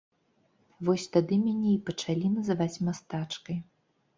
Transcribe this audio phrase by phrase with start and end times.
[0.87, 3.57] Вось тады мяне і пачалі называць мастачкай.